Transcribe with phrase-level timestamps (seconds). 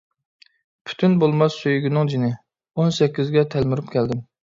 [0.91, 4.31] پۈتۈن بولماس سۆيگۈنىڭ جېنى، ئون سەككىزگە تەلمۈرۈپ كەلدىم.